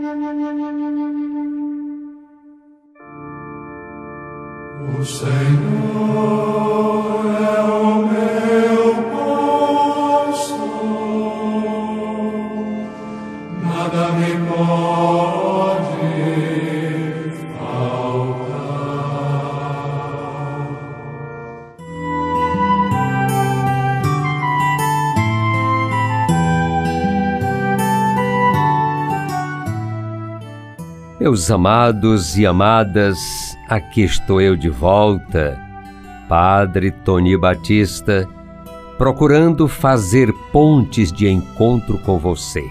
[5.04, 5.28] Senhor
[7.26, 10.54] é o meu pastor,
[13.60, 15.27] nada me pode
[31.20, 35.60] Meus amados e amadas, aqui estou eu de volta,
[36.28, 38.24] Padre Tony Batista,
[38.96, 42.62] procurando fazer pontes de encontro com você.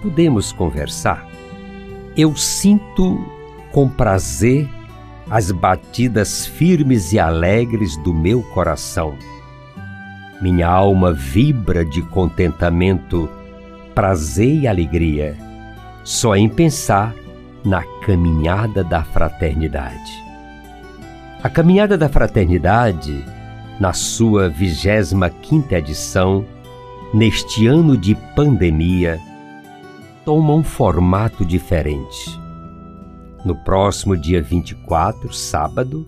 [0.00, 1.26] Podemos conversar?
[2.16, 3.20] Eu sinto
[3.72, 4.68] com prazer
[5.28, 9.18] as batidas firmes e alegres do meu coração.
[10.40, 13.28] Minha alma vibra de contentamento,
[13.92, 15.36] prazer e alegria,
[16.04, 17.12] só em pensar
[17.66, 20.24] na caminhada da fraternidade.
[21.42, 23.24] A caminhada da fraternidade,
[23.80, 26.44] na sua 25 edição,
[27.12, 29.18] neste ano de pandemia,
[30.24, 32.40] toma um formato diferente.
[33.44, 36.06] No próximo dia 24, sábado,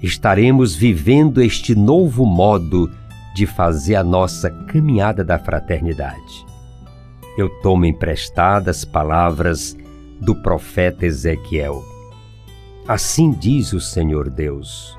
[0.00, 2.88] estaremos vivendo este novo modo
[3.34, 6.46] de fazer a nossa caminhada da fraternidade.
[7.36, 9.76] Eu tomo emprestadas palavras
[10.22, 11.84] do profeta Ezequiel.
[12.86, 14.96] Assim diz o Senhor Deus: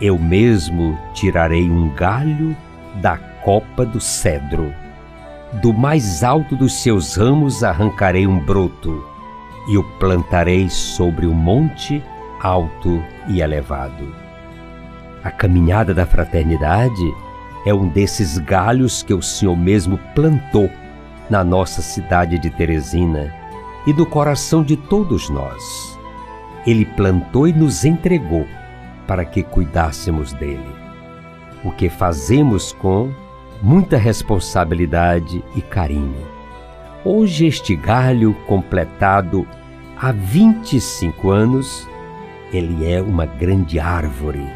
[0.00, 2.54] Eu mesmo tirarei um galho
[3.00, 4.72] da copa do cedro.
[5.62, 9.02] Do mais alto dos seus ramos arrancarei um broto
[9.66, 12.02] e o plantarei sobre o um monte
[12.40, 14.14] alto e elevado.
[15.24, 17.14] A caminhada da fraternidade
[17.66, 20.70] é um desses galhos que o Senhor mesmo plantou
[21.28, 23.39] na nossa cidade de Teresina
[23.86, 25.98] e do coração de todos nós.
[26.66, 28.46] Ele plantou e nos entregou
[29.06, 30.74] para que cuidássemos dele.
[31.64, 33.10] O que fazemos com
[33.62, 36.26] muita responsabilidade e carinho.
[37.04, 39.46] Hoje, este galho completado
[39.96, 41.88] há 25 anos,
[42.52, 44.46] ele é uma grande árvore,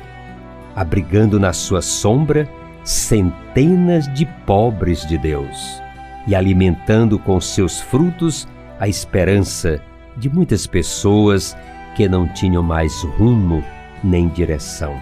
[0.74, 2.48] abrigando na sua sombra
[2.82, 5.82] centenas de pobres de Deus
[6.26, 8.46] e alimentando com seus frutos
[8.78, 9.80] a esperança
[10.16, 11.56] de muitas pessoas
[11.94, 13.62] que não tinham mais rumo
[14.02, 14.94] nem direção.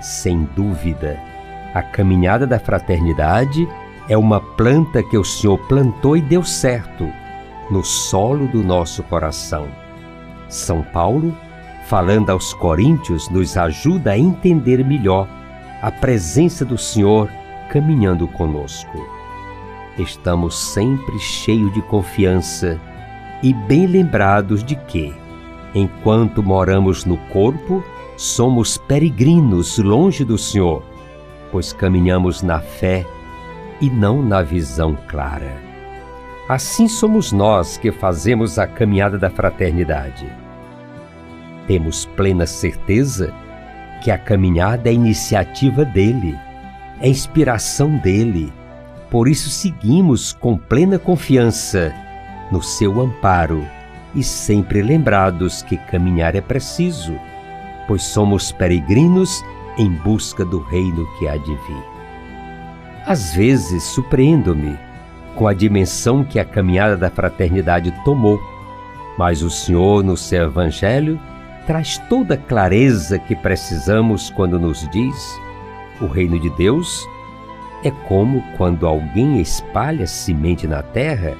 [0.00, 1.18] Sem dúvida,
[1.72, 3.66] a caminhada da fraternidade
[4.08, 7.08] é uma planta que o Senhor plantou e deu certo
[7.70, 9.66] no solo do nosso coração.
[10.48, 11.34] São Paulo,
[11.86, 15.26] falando aos Coríntios, nos ajuda a entender melhor
[15.80, 17.28] a presença do Senhor
[17.70, 19.13] caminhando conosco
[19.98, 22.80] estamos sempre cheios de confiança
[23.42, 25.14] e bem lembrados de que,
[25.74, 27.84] enquanto moramos no corpo,
[28.16, 30.82] somos peregrinos longe do Senhor,
[31.50, 33.06] pois caminhamos na fé
[33.80, 35.56] e não na visão clara.
[36.48, 40.26] Assim somos nós que fazemos a caminhada da fraternidade.
[41.66, 43.32] Temos plena certeza
[44.02, 46.38] que a caminhada é iniciativa dele,
[47.00, 48.52] é inspiração dele
[49.14, 51.94] por isso seguimos com plena confiança
[52.50, 53.64] no seu amparo
[54.12, 57.14] e sempre lembrados que caminhar é preciso,
[57.86, 59.40] pois somos peregrinos
[59.78, 61.84] em busca do reino que há de vir.
[63.06, 64.76] Às vezes surpreendo-me
[65.36, 68.42] com a dimensão que a caminhada da fraternidade tomou,
[69.16, 71.20] mas o Senhor, no seu Evangelho,
[71.68, 75.40] traz toda a clareza que precisamos quando nos diz:
[76.00, 77.06] o reino de Deus
[77.84, 81.34] é como quando alguém espalha semente na terra,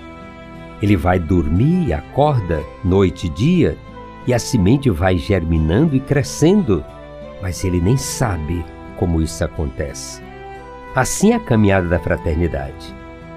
[0.83, 3.79] ele vai dormir e acorda noite e dia,
[4.27, 6.85] e a semente vai germinando e crescendo,
[7.41, 8.65] mas ele nem sabe
[8.99, 10.23] como isso acontece.
[10.95, 12.95] Assim é a caminhada da fraternidade.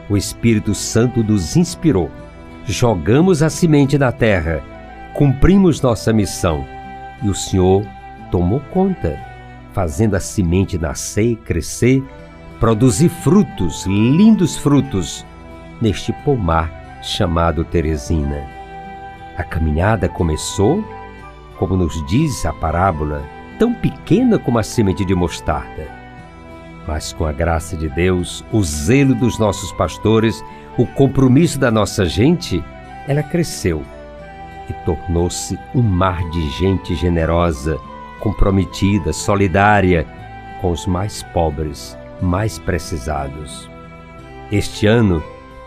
[0.09, 2.11] O Espírito Santo nos inspirou.
[2.65, 4.61] Jogamos a semente na terra,
[5.15, 6.65] cumprimos nossa missão
[7.23, 7.83] e o Senhor
[8.29, 9.17] tomou conta,
[9.73, 12.03] fazendo a semente nascer, crescer
[12.59, 15.25] produzir frutos, lindos frutos,
[15.79, 18.47] neste pomar chamado Teresina.
[19.37, 20.83] A caminhada começou,
[21.59, 23.23] como nos diz a parábola,
[23.59, 25.87] tão pequena como a semente de mostarda.
[26.87, 30.43] Mas com a graça de Deus, o zelo dos nossos pastores,
[30.77, 32.63] o compromisso da nossa gente,
[33.07, 33.83] ela cresceu
[34.67, 37.77] e tornou-se um mar de gente generosa,
[38.19, 40.07] comprometida, solidária
[40.59, 43.69] com os mais pobres mais precisados.
[44.51, 45.23] Este ano,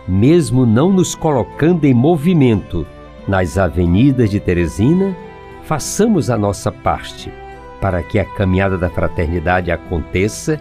[0.07, 2.85] mesmo não nos colocando em movimento
[3.27, 5.15] nas avenidas de Teresina,
[5.63, 7.31] façamos a nossa parte
[7.79, 10.59] para que a caminhada da fraternidade aconteça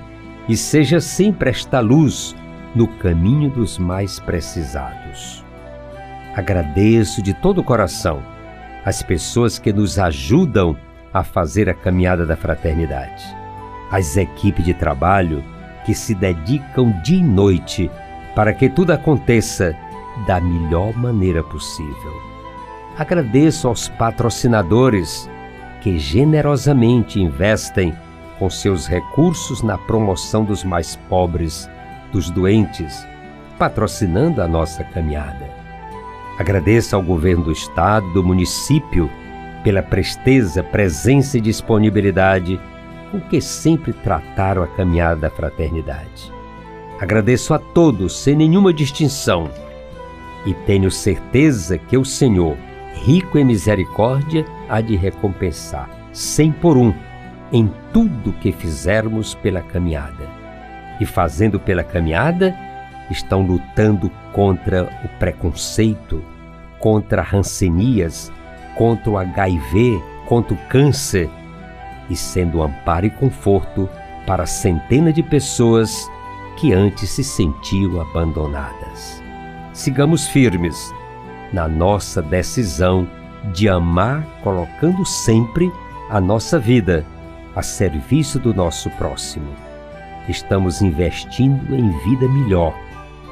[0.49, 2.35] e seja sempre esta luz
[2.75, 5.45] no caminho dos mais precisados.
[6.35, 8.23] Agradeço de todo o coração
[8.85, 10.77] as pessoas que nos ajudam
[11.13, 13.25] a fazer a caminhada da fraternidade,
[13.91, 15.45] as equipes de trabalho
[15.91, 17.91] que se dedicam dia e noite
[18.37, 19.77] para que tudo aconteça
[20.25, 22.13] da melhor maneira possível.
[22.97, 25.29] Agradeço aos patrocinadores
[25.81, 27.93] que generosamente investem
[28.39, 31.69] com seus recursos na promoção dos mais pobres,
[32.13, 33.05] dos doentes,
[33.59, 35.51] patrocinando a nossa caminhada.
[36.39, 39.11] Agradeço ao governo do estado, do município,
[39.65, 42.61] pela presteza, presença e disponibilidade
[43.11, 46.33] com que sempre trataram a caminhada da fraternidade.
[47.01, 49.51] Agradeço a todos, sem nenhuma distinção,
[50.47, 52.57] e tenho certeza que o Senhor,
[53.05, 56.93] rico em misericórdia, há de recompensar, sem por um,
[57.53, 60.29] em tudo que fizermos pela caminhada.
[61.01, 62.55] E fazendo pela caminhada,
[63.11, 66.23] estão lutando contra o preconceito,
[66.79, 68.31] contra rancenias,
[68.77, 71.29] contra o HIV, contra o câncer
[72.11, 73.89] e sendo amparo e conforto
[74.27, 76.11] para centenas de pessoas
[76.57, 79.23] que antes se sentiam abandonadas.
[79.73, 80.93] Sigamos firmes
[81.53, 83.09] na nossa decisão
[83.55, 85.73] de amar, colocando sempre
[86.11, 87.07] a nossa vida
[87.55, 89.49] a serviço do nosso próximo.
[90.29, 92.75] Estamos investindo em vida melhor,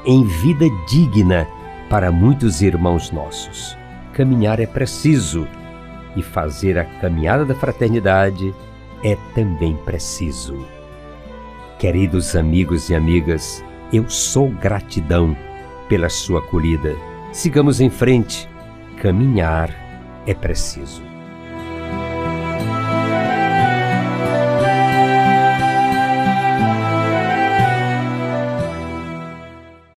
[0.06, 1.46] em vida digna
[1.90, 3.76] para muitos irmãos nossos.
[4.12, 5.46] Caminhar é preciso
[6.16, 8.54] e fazer a caminhada da fraternidade
[9.02, 10.66] é também preciso.
[11.78, 15.36] Queridos amigos e amigas, eu sou gratidão
[15.88, 16.96] pela sua acolhida.
[17.32, 18.48] Sigamos em frente.
[19.00, 19.70] Caminhar
[20.26, 21.07] é preciso.